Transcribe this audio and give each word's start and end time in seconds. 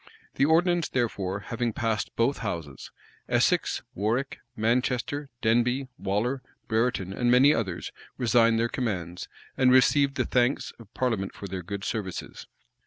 [*] 0.19 0.33
The 0.33 0.45
ordinance, 0.45 0.89
therefore, 0.89 1.41
having 1.41 1.73
passed 1.73 2.09
both 2.15 2.39
houses, 2.39 2.89
Essex, 3.29 3.83
Warwick, 3.93 4.39
Manchester, 4.55 5.29
Denbigh, 5.43 5.89
Waller, 5.99 6.41
Brereton, 6.67 7.13
and 7.13 7.29
many 7.29 7.53
others, 7.53 7.91
resigned 8.17 8.57
their 8.57 8.67
commands, 8.67 9.27
and 9.55 9.71
received 9.71 10.15
the 10.15 10.25
thanks 10.25 10.73
of 10.79 10.91
parliament 10.95 11.35
for 11.35 11.45
their 11.47 11.61
good 11.61 11.83
services. 11.83 12.47